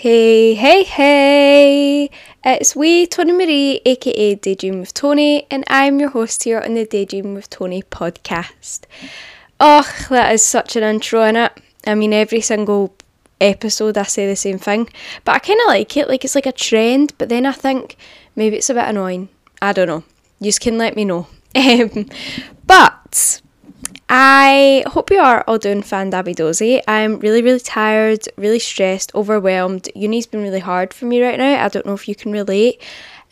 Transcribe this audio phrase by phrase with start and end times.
[0.00, 2.10] Hey, hey, hey!
[2.42, 6.86] It's wee, Toni Marie, aka Daydream with Toni, and I'm your host here on the
[6.86, 8.84] Daydream with Toni podcast.
[9.60, 11.52] Oh, that is such an intro in it.
[11.86, 12.94] I mean, every single
[13.42, 14.88] episode I say the same thing,
[15.26, 16.08] but I kind of like it.
[16.08, 17.98] Like, it's like a trend, but then I think
[18.34, 19.28] maybe it's a bit annoying.
[19.60, 20.04] I don't know.
[20.38, 21.26] You just can let me know.
[21.54, 22.06] Um,
[22.66, 23.42] but
[24.12, 26.82] I hope you are all doing dabby dozy.
[26.88, 29.88] I'm really, really tired, really stressed, overwhelmed.
[29.94, 31.64] Uni's been really hard for me right now.
[31.64, 32.82] I don't know if you can relate.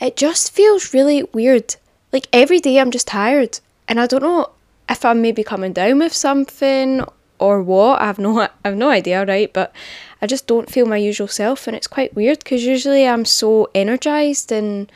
[0.01, 1.74] It just feels really weird.
[2.12, 3.59] Like every day I'm just tired.
[3.88, 4.51] And I don't know
[4.88, 7.02] if I'm maybe coming down with something
[7.40, 8.01] or what.
[8.01, 9.52] I have no I have no idea, right?
[9.52, 9.74] But
[10.23, 13.68] I just don't feel my usual self and it's quite weird because usually I'm so
[13.74, 14.92] energized and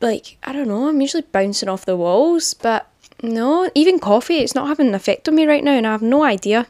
[0.00, 2.88] like I don't know, I'm usually bouncing off the walls, but
[3.22, 6.02] no, even coffee, it's not having an effect on me right now, and I have
[6.02, 6.66] no idea.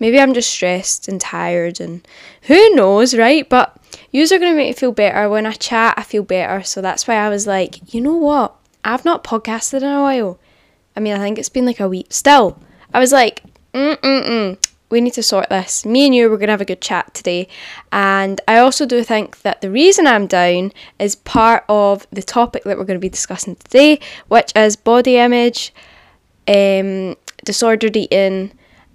[0.00, 2.06] Maybe I'm just stressed and tired, and
[2.42, 3.48] who knows, right?
[3.48, 3.76] But
[4.10, 5.28] yous are going to make me feel better.
[5.28, 6.62] When I chat, I feel better.
[6.64, 8.54] So that's why I was like, you know what?
[8.84, 10.38] I've not podcasted in a while.
[10.96, 12.08] I mean, I think it's been like a week.
[12.10, 12.58] Still,
[12.92, 15.84] I was like, mm mm mm we need to sort this.
[15.84, 17.48] Me and you, we're going to have a good chat today.
[17.90, 22.64] And I also do think that the reason I'm down is part of the topic
[22.64, 25.72] that we're going to be discussing today, which is body image,
[26.46, 28.52] um, disordered eating,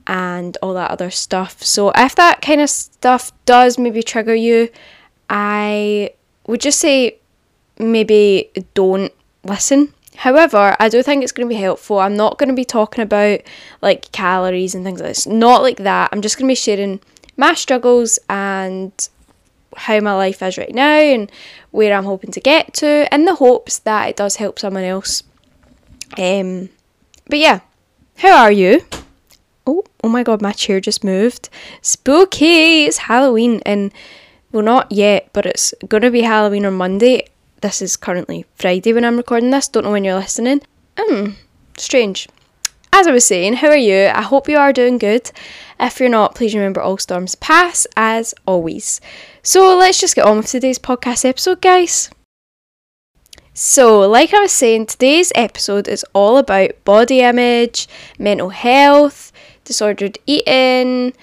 [0.08, 1.62] and all that other stuff.
[1.64, 4.70] So if that kind of stuff does maybe trigger you,
[5.30, 6.12] I
[6.48, 7.20] would just say
[7.78, 12.00] maybe don't listen However, I do think it's going to be helpful.
[12.00, 13.40] I'm not going to be talking about
[13.82, 15.26] like calories and things like this.
[15.26, 16.10] Not like that.
[16.12, 17.00] I'm just going to be sharing
[17.38, 18.92] my struggles and
[19.78, 21.32] how my life is right now and
[21.72, 25.24] where I'm hoping to get to in the hopes that it does help someone else.
[26.18, 26.68] Um
[27.28, 27.62] but yeah,
[28.18, 28.82] how are you?
[29.66, 31.48] Oh, oh my god, my chair just moved.
[31.82, 32.86] Spooky!
[32.86, 33.94] It's Halloween and
[34.52, 37.28] well not yet, but it's gonna be Halloween on Monday
[37.62, 39.68] this is currently Friday when I'm recording this.
[39.68, 40.62] Don't know when you're listening.
[40.98, 41.32] Hmm,
[41.78, 42.28] strange.
[42.92, 44.08] As I was saying, how are you?
[44.08, 45.32] I hope you are doing good.
[45.80, 49.00] If you're not, please remember all storms pass, as always.
[49.44, 52.10] So let's just get on with today's podcast episode, guys.
[53.54, 57.88] So, like I was saying, today's episode is all about body image,
[58.18, 59.32] mental health,
[59.66, 61.14] disordered eating,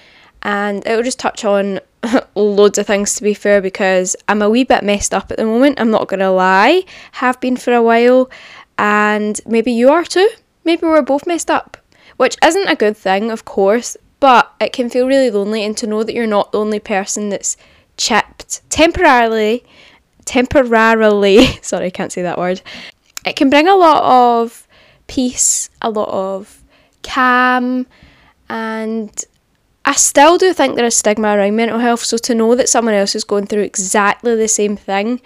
[0.42, 1.80] and it will just touch on
[2.34, 5.44] loads of things to be fair because I'm a wee bit messed up at the
[5.44, 5.80] moment.
[5.80, 8.30] I'm not going to lie, have been for a while,
[8.78, 10.28] and maybe you are too.
[10.64, 11.76] Maybe we're both messed up,
[12.16, 15.86] which isn't a good thing, of course, but it can feel really lonely and to
[15.86, 17.56] know that you're not the only person that's
[17.96, 19.64] chipped temporarily,
[20.24, 22.60] temporarily, sorry, I can't say that word.
[23.24, 24.66] It can bring a lot of
[25.06, 26.62] peace, a lot of
[27.02, 27.86] calm,
[28.48, 29.24] and
[29.86, 32.94] I still do think there is stigma around mental health, so to know that someone
[32.94, 35.20] else is going through exactly the same thing,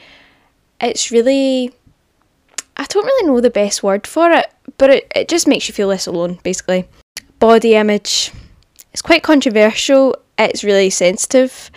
[0.81, 1.73] it's really.
[2.77, 5.75] I don't really know the best word for it, but it, it just makes you
[5.75, 6.89] feel less alone, basically.
[7.39, 8.33] Body image.
[8.93, 11.71] It's quite controversial, it's really sensitive,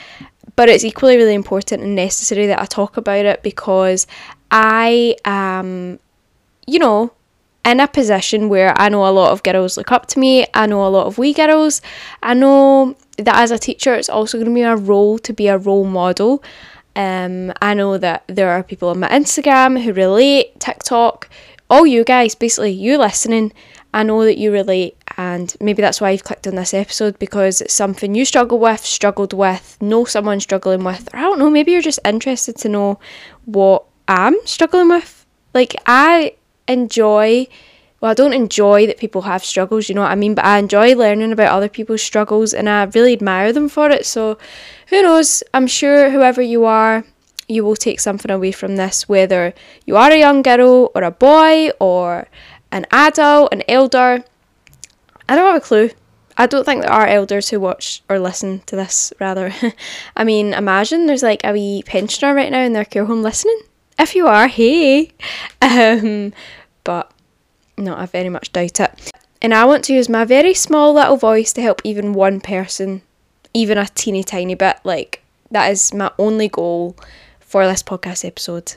[0.55, 4.07] but it's equally really important and necessary that I talk about it because
[4.50, 6.00] I am,
[6.65, 7.13] you know,
[7.66, 10.66] in a position where I know a lot of girls look up to me, I
[10.66, 11.81] know a lot of wee girls,
[12.22, 15.47] I know that as a teacher it's also going to be a role to be
[15.47, 16.44] a role model.
[16.96, 21.29] Um, I know that there are people on my Instagram who relate, TikTok,
[21.69, 23.53] all you guys, basically you listening,
[23.94, 27.62] I know that you relate, and maybe that's why you've clicked on this episode because
[27.62, 31.50] it's something you struggle with, struggled with, know someone struggling with, or I don't know,
[31.50, 33.00] maybe you're just interested to know
[33.45, 35.25] what I'm struggling with.
[35.53, 36.34] Like, I
[36.68, 37.47] enjoy
[38.03, 40.35] well, I don't enjoy that people have struggles, you know what I mean?
[40.35, 44.06] But I enjoy learning about other people's struggles and I really admire them for it.
[44.06, 44.38] So
[44.90, 45.41] who knows?
[45.53, 47.06] I'm sure whoever you are,
[47.47, 49.53] you will take something away from this, whether
[49.85, 52.28] you are a young girl or a boy or
[52.74, 54.25] an adult, an elder.
[55.30, 55.91] I don't have a clue.
[56.35, 59.53] I don't think there are elders who watch or listen to this, rather.
[60.18, 63.62] I mean, imagine there's like a wee pensioner right now in their care home listening.
[64.00, 65.12] If you are, hey.
[65.62, 66.34] Um,
[66.84, 67.10] but
[67.78, 69.12] no, I very much doubt it.
[69.42, 73.01] And I want to use my very small little voice to help even one person,
[73.54, 74.78] even a teeny tiny bit.
[74.84, 76.98] Like, that is my only goal
[77.40, 78.74] for this podcast episode.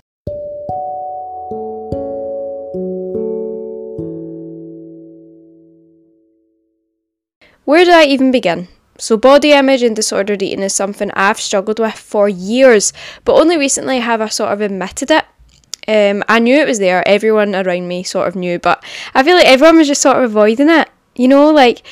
[7.65, 8.69] Where do I even begin?
[8.99, 12.93] So, body image and disordered eating is something I've struggled with for years,
[13.25, 15.25] but only recently have I sort of admitted it.
[15.89, 18.83] Um, I knew it was there, everyone around me sort of knew, but
[19.15, 20.89] I feel like everyone was just sort of avoiding it.
[21.15, 21.83] You know, like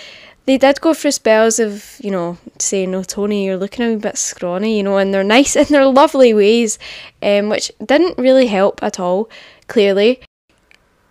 [0.47, 4.19] they did go through spells of, you know, saying, "No, Toni, you're looking a bit
[4.19, 6.79] scrawny," you know, and they're nice in their lovely ways,
[7.23, 9.29] um, which didn't really help at all.
[9.69, 10.21] Clearly,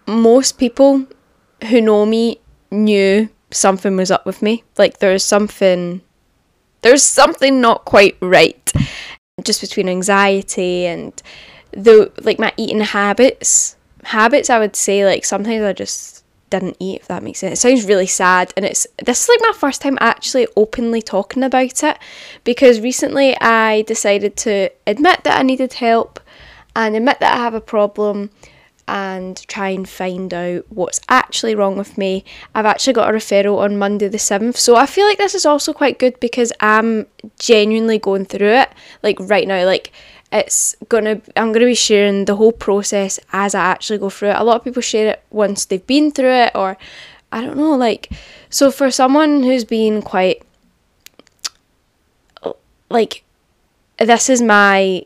[0.08, 1.08] most people
[1.70, 4.64] who know me knew something was up with me.
[4.78, 6.02] Like there's something,
[6.82, 8.72] there's something not quite right,
[9.44, 11.22] just between anxiety and
[11.72, 13.76] the like my eating habits.
[14.04, 17.60] Habits, I would say, like sometimes I just didn't eat, if that makes sense.
[17.60, 21.44] It sounds really sad, and it's this is like my first time actually openly talking
[21.44, 21.98] about it
[22.44, 26.20] because recently I decided to admit that I needed help
[26.76, 28.30] and admit that I have a problem
[28.94, 32.24] and try and find out what's actually wrong with me.
[32.54, 35.48] I've actually got a referral on Monday the 7th, so I feel like this is
[35.48, 37.08] also quite good because I'm
[37.40, 38.70] genuinely going through it
[39.02, 39.66] like right now.
[39.66, 39.92] Like,
[40.32, 44.38] it's gonna I'm gonna be sharing the whole process as I actually go through it.
[44.38, 46.78] A lot of people share it once they've been through it or
[47.32, 48.12] I don't know, like
[48.52, 50.44] so for someone who's been quite
[52.92, 53.24] like
[53.98, 55.04] this is my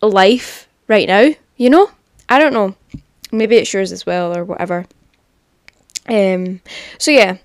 [0.00, 1.90] life right now, you know?
[2.30, 2.77] I don't know.
[3.32, 4.86] Maybe it's yours as well or whatever.
[6.08, 6.60] Um
[6.98, 7.38] so yeah.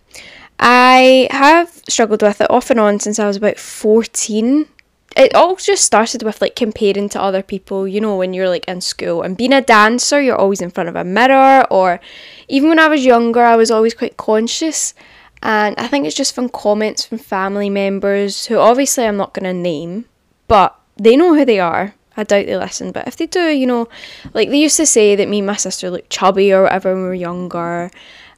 [0.59, 4.67] I have struggled with it off and on since I was about 14
[5.15, 8.67] it all just started with like comparing to other people, you know, when you're like
[8.67, 11.99] in school and being a dancer, you're always in front of a mirror, or
[12.47, 14.93] even when I was younger, I was always quite conscious.
[15.41, 19.43] And I think it's just from comments from family members who obviously I'm not going
[19.43, 20.05] to name,
[20.47, 21.93] but they know who they are.
[22.15, 23.87] I doubt they listen, but if they do, you know,
[24.33, 27.03] like they used to say that me and my sister looked chubby or whatever when
[27.03, 27.89] we were younger,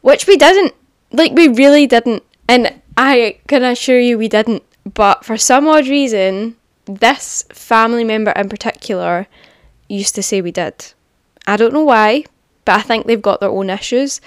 [0.02, 0.74] which we didn't.
[1.12, 2.24] Like, we really didn't.
[2.48, 4.64] And I can assure you we didn't.
[4.94, 6.56] But for some odd reason,
[6.86, 9.28] this family member in particular
[9.90, 10.94] used to say we did.
[11.48, 12.26] I don't know why,
[12.64, 14.22] but I think they've got their own issues.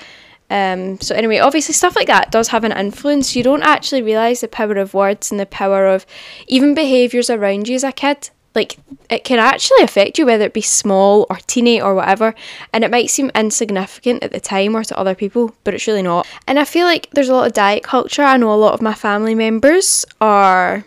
[0.50, 3.36] Um, so anyway, obviously stuff like that does have an influence.
[3.36, 6.06] You don't actually realise the power of words and the power of
[6.46, 8.30] even behaviours around you as a kid.
[8.54, 8.78] Like
[9.08, 12.34] it can actually affect you whether it be small or teeny or whatever,
[12.72, 16.02] and it might seem insignificant at the time or to other people, but it's really
[16.02, 16.26] not.
[16.46, 18.22] And I feel like there's a lot of diet culture.
[18.22, 20.84] I know a lot of my family members are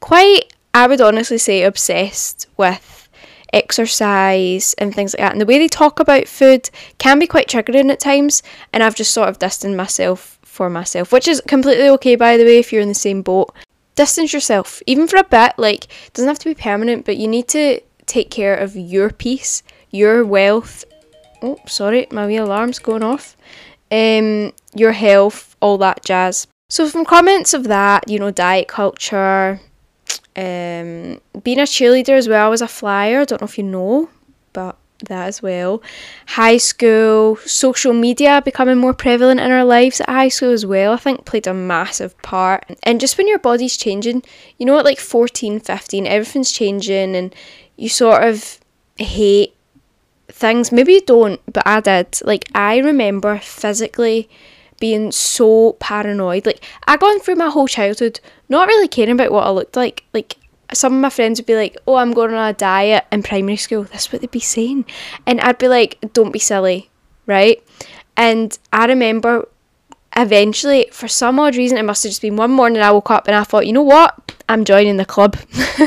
[0.00, 3.08] quite, I would honestly say, obsessed with
[3.52, 5.32] exercise and things like that.
[5.32, 6.68] And the way they talk about food
[6.98, 8.42] can be quite triggering at times.
[8.72, 12.44] And I've just sort of distanced myself for myself, which is completely okay, by the
[12.44, 13.54] way, if you're in the same boat.
[13.94, 15.52] Distance yourself, even for a bit.
[15.56, 19.62] Like, doesn't have to be permanent, but you need to take care of your peace,
[19.90, 20.84] your wealth.
[21.42, 23.36] Oh, sorry, my wee alarm's going off.
[23.90, 26.46] Um, your health, all that jazz.
[26.70, 29.60] So, from comments of that, you know, diet culture,
[30.36, 34.10] um, being a cheerleader as well as a flyer, I don't know if you know,
[34.52, 35.82] but that as well.
[36.28, 40.92] High school, social media becoming more prevalent in our lives at high school as well,
[40.92, 42.64] I think played a massive part.
[42.82, 44.22] And just when your body's changing,
[44.58, 47.34] you know, at like 14, 15, everything's changing and
[47.76, 48.58] you sort of
[48.96, 49.54] hate
[50.28, 50.72] things.
[50.72, 52.20] Maybe you don't, but I did.
[52.24, 54.28] Like, I remember physically
[54.80, 56.46] being so paranoid.
[56.46, 60.04] Like I gone through my whole childhood not really caring about what I looked like.
[60.12, 60.36] Like
[60.74, 63.56] some of my friends would be like, "Oh, I'm going on a diet in primary
[63.56, 64.84] school." That's what they'd be saying,
[65.26, 66.90] and I'd be like, "Don't be silly,"
[67.26, 67.62] right?
[68.16, 69.48] And I remember
[70.16, 73.26] eventually, for some odd reason, it must have just been one morning I woke up
[73.26, 74.32] and I thought, you know what?
[74.48, 75.36] I'm joining the club.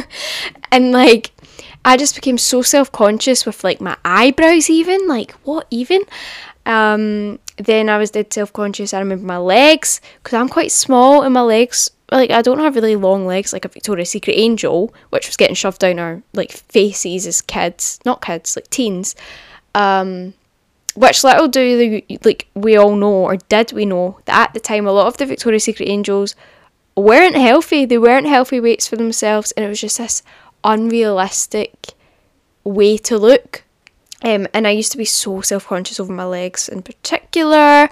[0.71, 1.31] and like,
[1.85, 5.07] I just became so self conscious with like my eyebrows, even.
[5.07, 6.01] Like, what even?
[6.65, 8.93] Um, then I was dead self conscious.
[8.93, 12.75] I remember my legs because I'm quite small and my legs like I don't have
[12.75, 16.51] really long legs like a Victoria's Secret angel, which was getting shoved down our like
[16.51, 19.15] faces as kids, not kids, like teens.
[19.75, 20.33] Um,
[20.95, 24.59] which little do the, like we all know or did we know that at the
[24.59, 26.35] time a lot of the Victoria's Secret angels
[26.95, 27.85] weren't healthy.
[27.85, 30.23] They weren't healthy weights for themselves, and it was just this
[30.63, 31.93] unrealistic
[32.63, 33.63] way to look.
[34.23, 37.89] Um, and I used to be so self conscious over my legs in particular,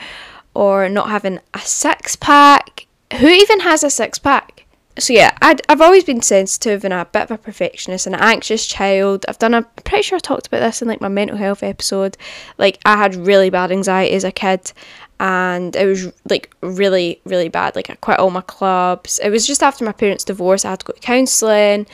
[0.54, 2.85] or not having a six pack.
[3.14, 4.66] Who even has a six pack?
[4.98, 8.22] So yeah, i have always been sensitive and a bit of a perfectionist and an
[8.22, 9.26] anxious child.
[9.28, 11.64] I've done a I'm pretty sure I talked about this in like my mental health
[11.64, 12.18] episode.
[12.58, 14.72] Like I had really bad anxiety as a kid
[15.20, 17.76] and it was like really really bad.
[17.76, 19.20] Like I quit all my clubs.
[19.20, 20.64] It was just after my parents' divorce.
[20.64, 21.88] I had to go to counselling.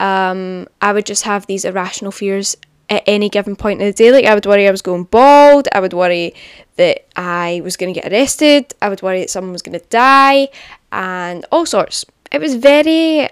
[0.00, 2.56] Um, I would just have these irrational fears
[2.88, 4.10] at any given point in the day.
[4.10, 5.68] Like I would worry I was going bald.
[5.72, 6.34] I would worry
[6.78, 8.72] that I was going to get arrested.
[8.80, 10.48] I would worry that someone was going to die,
[10.90, 12.04] and all sorts.
[12.32, 13.28] It was very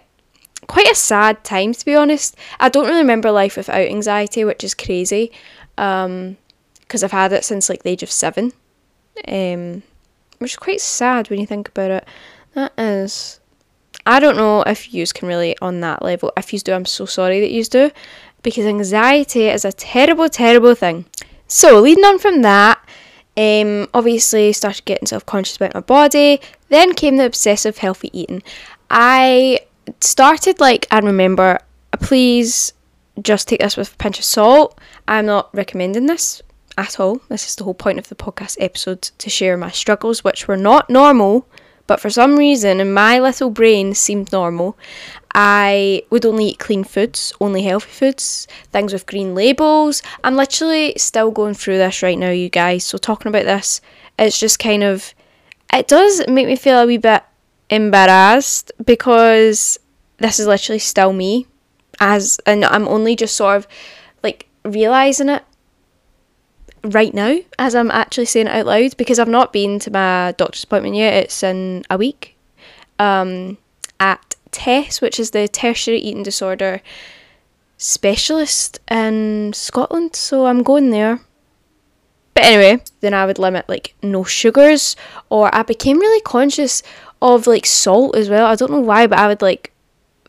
[0.67, 2.37] quite a sad time to be honest.
[2.61, 5.33] I don't really remember life without anxiety, which is crazy,
[5.77, 6.37] because um,
[6.93, 8.53] I've had it since like the age of seven.
[9.27, 9.83] Um,
[10.39, 12.09] which is quite sad when you think about it.
[12.55, 13.41] That is.
[14.05, 16.33] I don't know if yous can relate on that level.
[16.37, 17.91] If yous do, I'm so sorry that yous do,
[18.43, 21.07] because anxiety is a terrible, terrible thing.
[21.49, 22.81] So, leading on from that,
[23.37, 26.41] um, obviously started getting self conscious about my body.
[26.69, 28.43] Then came the obsessive healthy eating.
[28.91, 29.61] I
[30.01, 31.59] started like I remember.
[32.01, 32.73] Please
[33.23, 34.79] just take this with a pinch of salt.
[35.09, 36.43] I'm not recommending this
[36.77, 37.21] at all.
[37.29, 40.57] This is the whole point of the podcast episode to share my struggles, which were
[40.57, 41.47] not normal,
[41.87, 44.77] but for some reason in my little brain seemed normal.
[45.39, 50.03] I would only eat clean foods, only healthy foods, things with green labels.
[50.25, 52.87] I'm literally still going through this right now, you guys.
[52.87, 53.83] So, talking about this,
[54.19, 55.15] it's just kind of,
[55.75, 57.23] it does make me feel a wee bit
[57.69, 59.79] embarrassed because
[60.17, 61.47] this is literally still me
[62.01, 63.67] as and I'm only just sort of
[64.23, 65.43] like realizing it
[66.83, 70.33] right now as I'm actually saying it out loud because I've not been to my
[70.39, 71.25] doctor's appointment yet.
[71.25, 72.37] It's in a week.
[72.99, 73.59] Um,
[74.01, 76.81] at TES, which is the tertiary eating disorder
[77.77, 80.17] specialist in Scotland.
[80.17, 81.21] So I'm going there.
[82.35, 84.95] But anyway, then I would limit like no sugars,
[85.31, 86.83] or I became really conscious
[87.23, 88.47] of like salt as well.
[88.47, 89.73] I don't know why, but I would like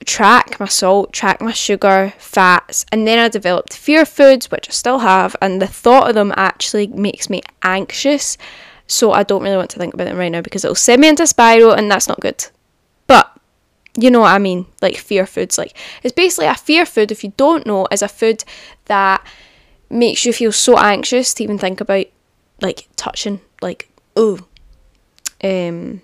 [0.06, 4.72] track my salt, track my sugar, fats, and then I developed fear foods, which I
[4.72, 8.38] still have, and the thought of them actually makes me anxious.
[8.88, 11.10] So I don't really want to think about them right now because it'll send me
[11.10, 12.46] into a spiral, and that's not good.
[14.00, 15.58] You know what I mean, like fear foods.
[15.58, 17.12] Like it's basically a fear food.
[17.12, 18.44] If you don't know, is a food
[18.86, 19.25] that
[19.89, 22.06] makes you feel so anxious to even think about
[22.62, 24.39] like touching, like oh,
[25.44, 26.01] um,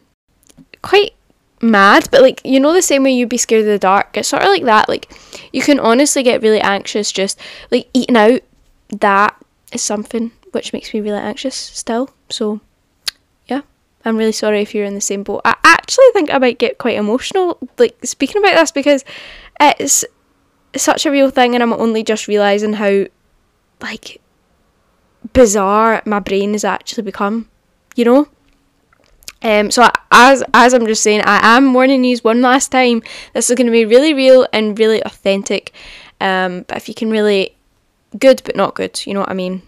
[0.82, 1.14] quite
[1.62, 4.18] mad, but like you know the same way you'd be scared of the dark.
[4.18, 4.90] It's sort of like that.
[4.90, 5.12] Like
[5.52, 8.42] you can honestly get really anxious just like eating out.
[8.90, 9.36] That
[9.72, 12.10] is something which makes me really anxious still.
[12.30, 12.60] So
[13.48, 13.62] yeah,
[14.04, 15.42] I'm really sorry if you're in the same boat.
[15.46, 19.04] I actually think I might get quite emotional like speaking about this because
[19.60, 20.06] it's
[20.76, 23.06] such a real thing, and I'm only just realizing how
[23.82, 24.22] like
[25.34, 27.50] bizarre my brain has actually become.
[27.96, 28.28] You know.
[29.42, 33.04] Um, so as as I'm just saying, I am warning you one last time.
[33.34, 35.74] This is going to be really real and really authentic.
[36.22, 37.58] Um, but if you can really,
[38.18, 39.06] good but not good.
[39.06, 39.62] You know what I mean?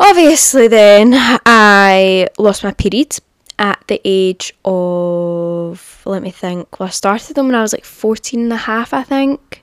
[0.00, 1.12] Obviously, then
[1.46, 3.16] I lost my period
[3.58, 6.78] at the age of let me think.
[6.78, 9.62] Well, I started them when I was like 14 and a half, I think.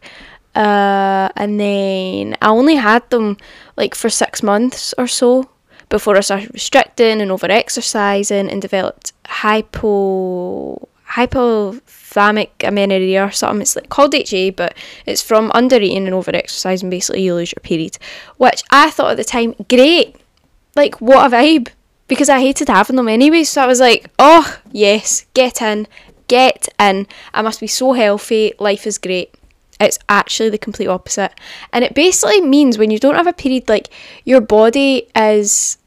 [0.56, 3.38] Uh, and then I only had them
[3.78, 5.50] like for six months or so
[5.90, 13.62] before I started restricting and over exercising and developed hypo hypothalamic amenorrhea or something.
[13.62, 16.90] It's like called HA, but it's from under eating and over exercising.
[16.90, 17.98] Basically, you lose your period,
[18.38, 20.16] which I thought at the time, great,
[20.76, 21.70] like what a vibe,
[22.10, 23.46] because I hated having them anyway.
[23.46, 25.88] So I was like, oh yes, get in,
[26.28, 27.08] get in.
[27.34, 28.54] I must be so healthy.
[28.60, 29.34] Life is great.
[29.80, 31.32] It's actually the complete opposite.
[31.72, 33.88] And it basically means when you don't have a period, like
[34.26, 35.78] your body is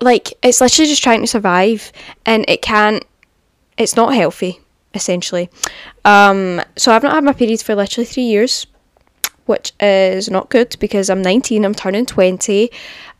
[0.00, 1.92] like it's literally just trying to survive
[2.26, 3.04] and it can't
[3.76, 4.58] it's not healthy
[4.94, 5.50] essentially
[6.04, 8.66] um so i've not had my periods for literally three years
[9.46, 12.70] which is not good because i'm 19 i'm turning 20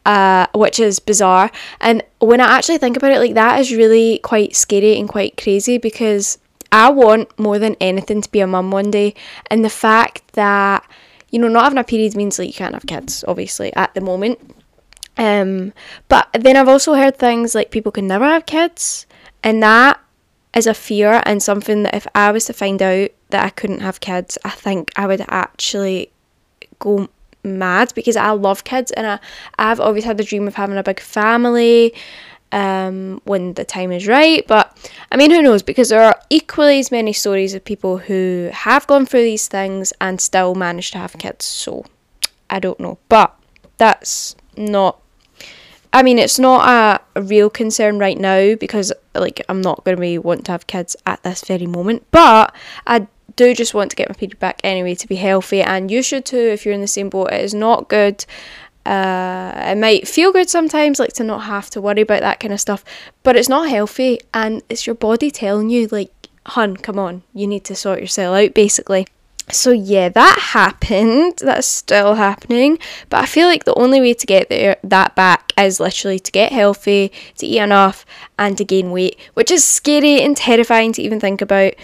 [0.07, 1.51] uh, which is bizarre.
[1.81, 5.37] And when i actually think about it like that is really quite scary and quite
[5.37, 6.39] crazy because
[6.73, 9.15] i want more than anything to be a mum one day.
[9.51, 10.89] And the fact that
[11.31, 14.01] you know not having a period means like you can't have kids obviously at the
[14.01, 14.39] moment.
[15.17, 15.75] Um,
[16.09, 19.07] but then I've also heard things like people can never have kids,
[19.43, 20.01] and that
[20.55, 23.81] is a fear and something that if I was to find out that I couldn't
[23.81, 26.11] have kids, I think I would actually
[26.79, 27.09] go
[27.45, 29.19] mad because I love kids and I,
[29.59, 31.95] I've always had the dream of having a big family
[32.53, 34.47] um, when the time is right.
[34.47, 34.77] But
[35.13, 35.63] I mean, who knows?
[35.63, 39.93] Because there are equally as many stories of people who have gone through these things
[40.01, 41.45] and still managed to have kids.
[41.45, 41.85] So
[42.49, 42.99] I don't know.
[43.09, 43.35] But
[43.79, 45.01] that's not
[45.93, 49.97] I mean, it's not a, a, real concern right now because, like, I'm not going
[49.97, 52.07] to be wanting to have kids at this very moment.
[52.13, 52.55] But
[52.87, 56.03] I do just want to get my period back anyway to be healthy, and you
[56.03, 57.33] should too if you're in the same boat.
[57.33, 58.25] It is not good.
[58.87, 62.53] Uh, it might feel good sometimes, like to not have to worry about that kind
[62.53, 62.85] of stuff,
[63.23, 66.13] but it's not healthy, and it's your body telling you, like,
[66.47, 69.07] hun, come on, you need to sort yourself out, basically
[69.51, 71.39] so yeah, that happened.
[71.39, 72.79] That's still happening.
[73.09, 76.33] But I feel like the only way to get there that back is literally to
[76.33, 78.05] get healthy, to eat enough,
[78.39, 81.75] and to gain weight, which is scary and terrifying to even think about.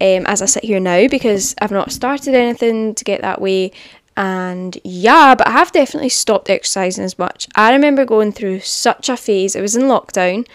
[0.00, 3.70] Um, as I sit here now, because I've not started anything to get that way.
[4.16, 7.48] And yeah, but I have definitely stopped exercising as much.
[7.54, 9.54] I remember going through such a phase.
[9.54, 10.46] It was in lockdown.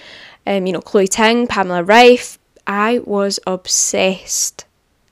[0.45, 2.37] um, you know, Chloe Ting, Pamela Reif
[2.69, 4.65] I was obsessed.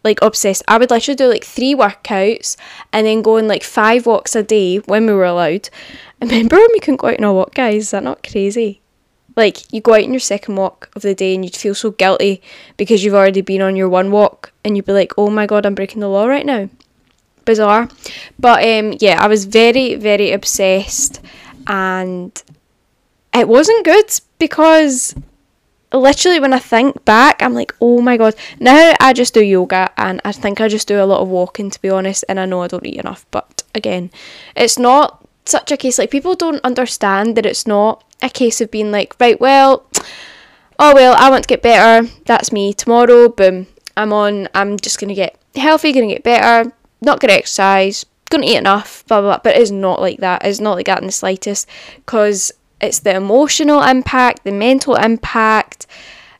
[0.03, 0.63] Like obsessed.
[0.67, 2.55] I would literally do like three workouts
[2.93, 5.69] and then go on like five walks a day when we were allowed.
[6.21, 7.83] Remember when we couldn't go out on a walk, guys?
[7.83, 8.81] Is that not crazy?
[9.35, 11.91] Like you go out on your second walk of the day and you'd feel so
[11.91, 12.41] guilty
[12.75, 15.65] because you've already been on your one walk and you'd be like, Oh my god,
[15.65, 16.69] I'm breaking the law right now.
[17.45, 17.87] Bizarre.
[18.39, 21.21] But um yeah, I was very, very obsessed
[21.67, 22.41] and
[23.33, 25.13] it wasn't good because
[25.93, 28.35] literally when I think back, I'm like, oh my god.
[28.59, 31.69] Now I just do yoga and I think I just do a lot of walking
[31.69, 34.11] to be honest, and I know I don't eat enough, but again,
[34.55, 38.71] it's not such a case like people don't understand that it's not a case of
[38.71, 39.85] being like, right, well,
[40.79, 42.73] oh well, I want to get better, that's me.
[42.73, 48.05] Tomorrow, boom, I'm on, I'm just gonna get healthy, gonna get better, not gonna exercise,
[48.29, 49.29] gonna eat enough, blah blah.
[49.29, 49.39] blah.
[49.43, 50.45] But it's not like that.
[50.45, 55.87] It's not like that in the slightest, because it's the emotional impact, the mental impact,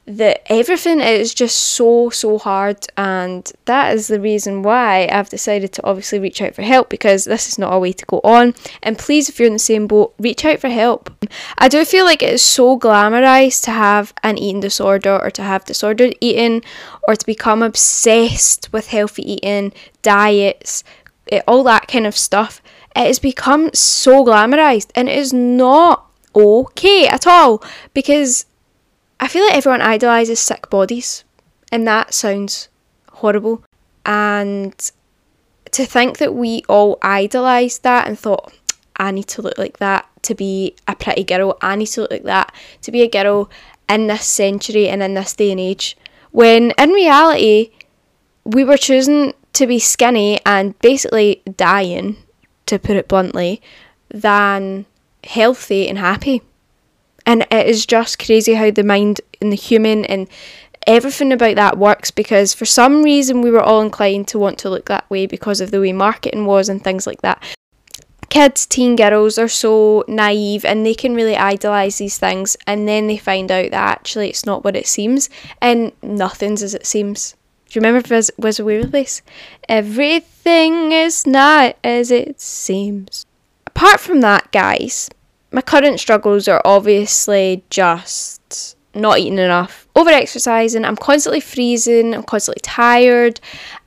[0.08, 2.88] that everything is just so so hard.
[2.96, 7.26] And that is the reason why I've decided to obviously reach out for help because
[7.26, 8.56] this is not a way to go on.
[8.82, 11.12] And please if you're in the same boat reach out for help.
[11.58, 15.42] I do feel like it is so glamorized to have an eating disorder or to
[15.42, 16.64] have disordered eating
[17.06, 20.86] or to become obsessed with healthy eating diets
[21.34, 22.62] eh, all that kind of stuff.
[22.96, 26.07] It has become so glamorized and it is not
[26.38, 27.64] okay at all
[27.94, 28.46] because
[29.20, 31.24] I feel like everyone idolizes sick bodies,
[31.72, 32.70] and that sounds
[33.14, 33.64] horrible.
[34.06, 34.74] And
[35.72, 38.54] to think that we all idolized that and thought,
[38.98, 42.12] I need to look like that to be a pretty girl, I need to look
[42.12, 43.50] like that to be a girl
[43.90, 45.98] in this century and in this day and age.
[46.32, 47.72] When in reality,
[48.44, 52.18] we were choosing to be skinny and basically dying,
[52.68, 53.62] to put it bluntly,
[54.10, 54.86] than
[55.28, 56.42] healthy and happy.
[57.26, 60.28] And it is just crazy how the mind and the human and
[60.88, 64.70] everything about that works because for some reason we were all inclined to want to
[64.70, 67.44] look that way because of the way marketing was and things like that.
[68.30, 73.08] Kids, teen girls are so naive and they can really idolize these things and then
[73.08, 75.30] they find out that actually it's not what it seems
[75.62, 77.36] and nothing's as it seems.
[77.70, 79.22] Do you remember was a weird place?
[79.68, 83.26] Everything is not as it seems.
[83.66, 85.10] Apart from that, guys,
[85.52, 92.24] my current struggles are obviously just not eating enough, over exercising, I'm constantly freezing, I'm
[92.24, 93.40] constantly tired.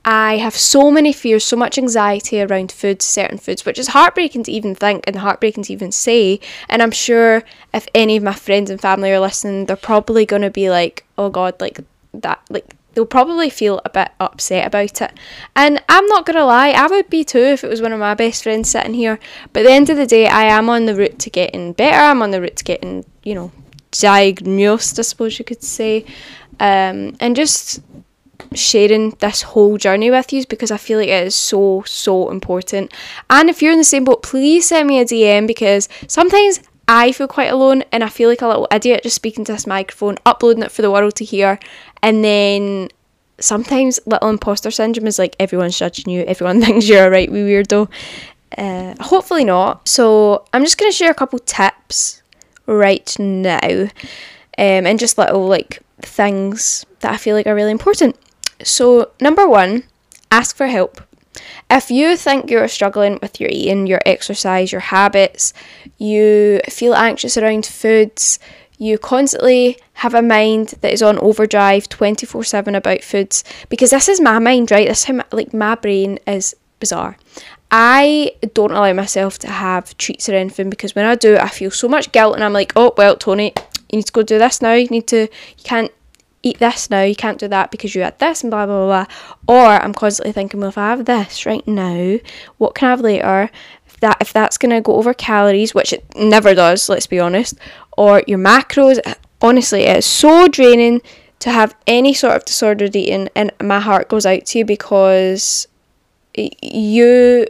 [0.03, 4.43] I have so many fears, so much anxiety around food, certain foods, which is heartbreaking
[4.43, 6.39] to even think and heartbreaking to even say.
[6.69, 7.43] And I'm sure
[7.73, 11.05] if any of my friends and family are listening, they're probably going to be like,
[11.17, 11.79] oh God, like
[12.13, 15.11] that, like they'll probably feel a bit upset about it.
[15.55, 18.13] And I'm not gonna lie, I would be too if it was one of my
[18.13, 19.19] best friends sitting here.
[19.53, 21.97] But at the end of the day, I am on the route to getting better.
[21.97, 23.51] I'm on the route to getting, you know,
[23.91, 26.05] diagnosed, I suppose you could say.
[26.59, 27.81] Um, and just
[28.53, 32.93] sharing this whole journey with you because I feel like it is so, so important.
[33.29, 37.11] And if you're in the same boat, please send me a DM because sometimes I
[37.11, 40.17] feel quite alone and I feel like a little idiot just speaking to this microphone,
[40.25, 41.59] uploading it for the world to hear,
[42.01, 42.89] and then
[43.39, 47.39] sometimes little imposter syndrome is like everyone's judging you, everyone thinks you're a right wee
[47.39, 47.89] weirdo.
[48.57, 49.87] Uh, hopefully not.
[49.87, 52.21] So I'm just gonna share a couple tips
[52.65, 53.89] right now, um,
[54.57, 58.17] and just little like things that I feel like are really important.
[58.63, 59.83] So number one,
[60.31, 61.01] ask for help.
[61.69, 65.53] If you think you're struggling with your eating, your exercise, your habits,
[65.97, 68.39] you feel anxious around foods,
[68.77, 74.09] you constantly have a mind that is on overdrive 24 7 about foods because this
[74.09, 74.87] is my mind right?
[74.87, 77.17] This is how my, like my brain is bizarre.
[77.69, 81.71] I don't allow myself to have treats or anything because when i do i feel
[81.71, 83.53] so much guilt and i'm like oh well toni
[83.91, 84.73] you need to go do this now.
[84.73, 85.91] You need to you can't
[86.43, 89.05] eat this now you can't do that because you had this and blah blah blah,
[89.05, 89.55] blah.
[89.55, 92.17] or i'm constantly thinking well if i have this right now
[92.57, 93.49] what can i have later
[94.01, 97.55] that if that's to go over calories, which it never does, let's be honest,
[97.97, 98.99] or your macros,
[99.41, 101.01] honestly, it's so draining
[101.39, 105.67] to have any sort of disordered eating, and my heart goes out to you because
[106.35, 107.47] you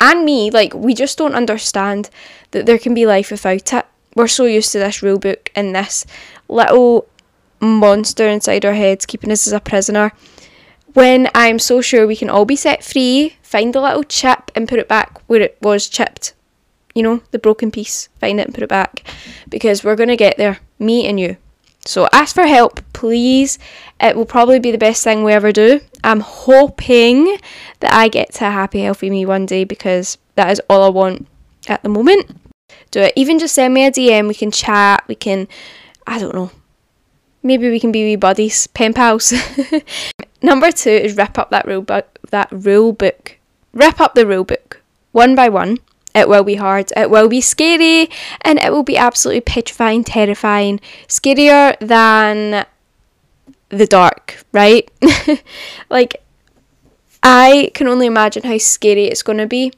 [0.00, 2.10] and me, like, we just don't understand
[2.52, 3.86] that there can be life without it.
[4.14, 6.06] We're so used to this rule book and this
[6.48, 7.08] little
[7.64, 10.12] monster inside our heads keeping us as a prisoner
[10.94, 14.68] when I'm so sure we can all be set free, find the little chip and
[14.68, 16.34] put it back where it was chipped.
[16.94, 19.02] You know, the broken piece, find it and put it back.
[19.48, 21.36] Because we're going to get there, me and you.
[21.84, 23.58] So ask for help, please.
[24.00, 25.80] It will probably be the best thing we ever do.
[26.04, 27.36] I'm hoping
[27.80, 30.88] that I get to a happy, healthy me one day because that is all I
[30.88, 31.26] want
[31.66, 32.36] at the moment.
[32.92, 33.12] Do it.
[33.16, 35.48] Even just send me a DM, we can chat, we can
[36.06, 36.50] I don't know.
[37.44, 39.32] Maybe we can be buddies, pen pals.
[40.42, 42.18] Number two is rip up that rule book.
[42.30, 43.38] That rule book.
[43.72, 45.78] Rip up the rule book one by one.
[46.14, 46.92] It will be hard.
[46.96, 48.08] It will be scary,
[48.42, 52.66] and it will be absolutely petrifying, terrifying, scarier than
[53.68, 54.44] the dark.
[54.52, 54.90] Right?
[55.90, 56.22] like
[57.22, 59.72] I can only imagine how scary it's going to be.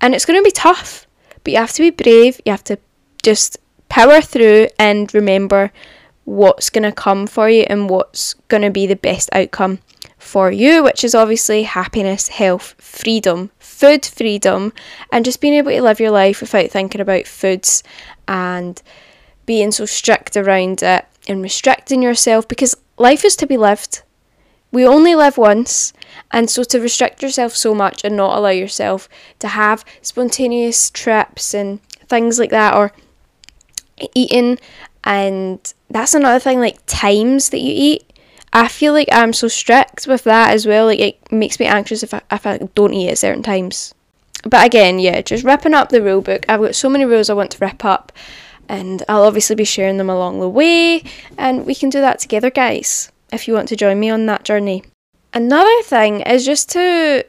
[0.00, 1.06] And it's going to be tough,
[1.42, 2.40] but you have to be brave.
[2.44, 2.78] You have to
[3.22, 5.72] just power through and remember
[6.28, 9.78] what's going to come for you and what's going to be the best outcome
[10.18, 14.74] for you, which is obviously happiness, health, freedom, food freedom,
[15.10, 17.82] and just being able to live your life without thinking about foods
[18.26, 18.82] and
[19.46, 24.02] being so strict around it and restricting yourself because life is to be lived.
[24.70, 25.94] We only live once,
[26.30, 31.54] and so to restrict yourself so much and not allow yourself to have spontaneous trips
[31.54, 32.92] and things like that, or
[34.14, 34.58] eating,
[35.04, 38.04] and that's another thing like times that you eat.
[38.52, 40.86] I feel like I'm so strict with that as well.
[40.86, 43.94] Like it makes me anxious if I, if I don't eat at certain times.
[44.44, 46.46] But again, yeah, just ripping up the rule book.
[46.48, 48.12] I've got so many rules I want to rip up,
[48.68, 51.02] and I'll obviously be sharing them along the way,
[51.36, 54.44] and we can do that together, guys if you want to join me on that
[54.44, 54.84] journey.
[55.32, 57.24] Another thing is just to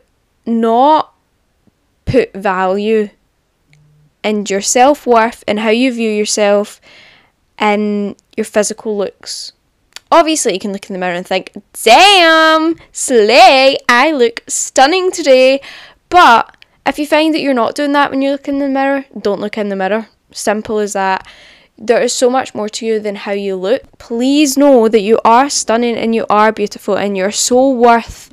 [0.45, 1.13] not
[2.05, 3.09] put value
[4.23, 6.81] in your self worth and how you view yourself
[7.59, 9.53] in your physical looks.
[10.11, 11.51] Obviously, you can look in the mirror and think,
[11.83, 15.61] damn, slay, I look stunning today.
[16.09, 19.05] But if you find that you're not doing that when you look in the mirror,
[19.19, 20.07] don't look in the mirror.
[20.31, 21.27] Simple as that
[21.77, 23.81] there is so much more to you than how you look.
[23.97, 28.29] Please know that you are stunning and you are beautiful and you're so worth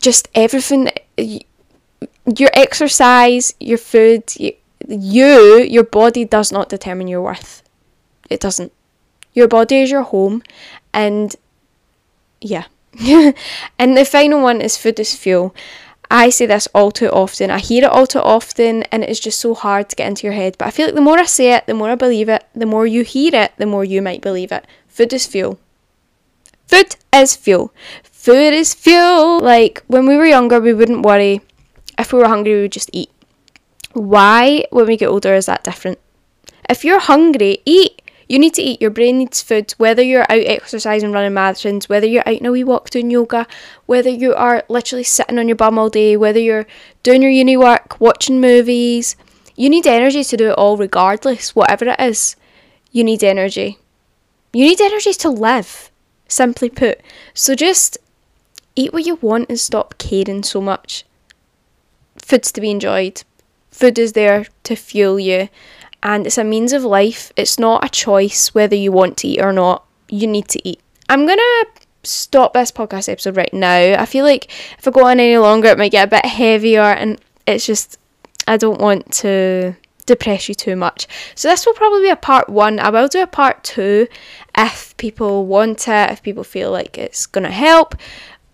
[0.00, 0.88] just everything.
[1.16, 4.52] Your exercise, your food, you,
[4.88, 7.62] your body does not determine your worth.
[8.30, 8.72] It doesn't.
[9.32, 10.42] Your body is your home,
[10.92, 11.34] and
[12.40, 12.64] yeah.
[13.78, 15.54] and the final one is food is fuel.
[16.10, 17.50] I say this all too often.
[17.50, 20.34] I hear it all too often, and it's just so hard to get into your
[20.34, 20.56] head.
[20.58, 22.44] But I feel like the more I say it, the more I believe it.
[22.54, 24.66] The more you hear it, the more you might believe it.
[24.86, 25.58] Food is fuel.
[26.66, 27.72] Food is fuel.
[28.02, 29.40] Food is fuel.
[29.40, 31.40] Like when we were younger, we wouldn't worry.
[31.98, 33.10] If we were hungry, we would just eat.
[33.92, 35.98] Why, when we get older, is that different?
[36.68, 38.02] If you're hungry, eat.
[38.34, 38.82] You need to eat.
[38.82, 39.76] Your brain needs food.
[39.78, 43.46] Whether you're out exercising, running marathons, whether you're out in a wee walk doing yoga,
[43.86, 46.66] whether you are literally sitting on your bum all day, whether you're
[47.04, 49.14] doing your uni work, watching movies,
[49.54, 52.34] you need energy to do it all regardless, whatever it is.
[52.90, 53.78] You need energy.
[54.52, 55.92] You need energy to live,
[56.26, 57.02] simply put.
[57.34, 57.98] So just
[58.74, 61.04] eat what you want and stop caring so much.
[62.16, 63.22] Food's to be enjoyed.
[63.70, 65.48] Food is there to fuel you
[66.04, 67.32] and it's a means of life.
[67.34, 69.84] It's not a choice whether you want to eat or not.
[70.08, 70.80] You need to eat.
[71.08, 71.64] I'm gonna
[72.02, 73.94] stop this podcast episode right now.
[73.98, 76.82] I feel like if I go on any longer, it might get a bit heavier,
[76.82, 77.98] and it's just
[78.46, 81.08] I don't want to depress you too much.
[81.34, 82.78] So this will probably be a part one.
[82.78, 84.06] I will do a part two
[84.56, 87.96] if people want it, if people feel like it's gonna help,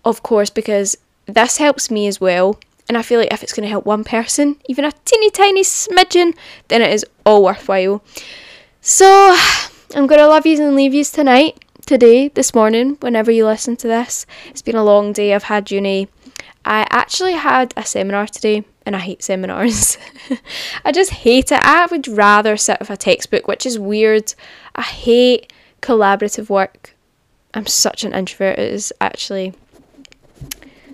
[0.05, 3.63] of course, because this helps me as well and I feel like if it's going
[3.63, 6.35] to help one person, even a teeny tiny smidgen,
[6.67, 8.03] then it is all worthwhile.
[8.81, 9.05] So
[9.95, 13.75] I'm going to love yous and leave yous tonight, today, this morning, whenever you listen
[13.77, 14.25] to this.
[14.49, 15.33] It's been a long day.
[15.33, 16.07] I've had uni.
[16.63, 19.97] I actually had a seminar today and I hate seminars.
[20.85, 21.59] I just hate it.
[21.63, 24.33] I would rather sit with a textbook, which is weird.
[24.75, 26.95] I hate collaborative work.
[27.53, 28.59] I'm such an introvert.
[28.59, 29.53] It is actually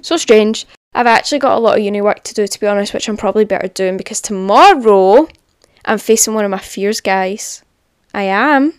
[0.01, 0.65] so strange.
[0.97, 3.17] I've actually got a lot of uni work to do, to be honest, which I'm
[3.17, 5.27] probably better doing because tomorrow
[5.85, 7.63] I'm facing one of my fears, guys.
[8.15, 8.73] I am.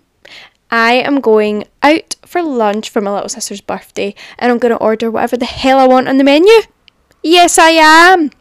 [0.68, 4.82] I am going out for lunch for my little sister's birthday and I'm going to
[4.82, 6.52] order whatever the hell I want on the menu.
[7.22, 8.32] Yes, I am.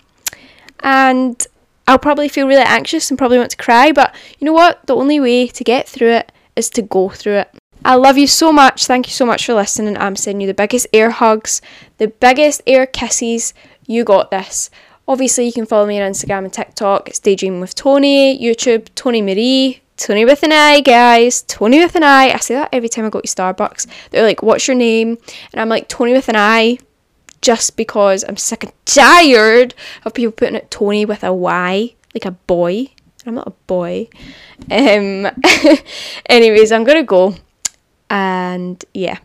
[0.79, 1.45] And
[1.87, 4.87] I'll probably feel really anxious and probably want to cry, but you know what?
[4.87, 7.55] The only way to get through it is to go through it.
[7.85, 8.85] I love you so much.
[8.85, 9.97] Thank you so much for listening.
[9.97, 11.61] I'm sending you the biggest air hugs,
[11.99, 13.53] the biggest air kisses.
[13.87, 14.69] You got this.
[15.07, 17.07] Obviously, you can follow me on Instagram and TikTok.
[17.07, 21.43] It's Daydream with Toni, YouTube, Toni Marie, Toni with an I, guys.
[21.43, 22.33] Toni with an I.
[22.33, 23.87] I say that every time I go to Starbucks.
[24.11, 25.17] They're like, What's your name?
[25.53, 26.79] And I'm like, Toni with an I,
[27.41, 29.73] just because I'm sick and tired
[30.03, 32.89] of people putting it Tony with a Y, like a boy.
[33.25, 34.09] I'm not a boy.
[34.69, 35.27] Um,
[36.25, 37.35] anyways, I'm gonna go
[38.09, 39.19] and yeah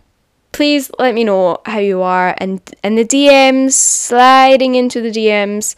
[0.53, 5.75] please let me know how you are and in the DMs, sliding into the DMs.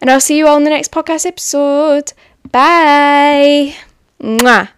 [0.00, 2.12] And I'll see you all in the next podcast episode.
[2.50, 3.74] Bye.
[4.20, 4.68] Mwah.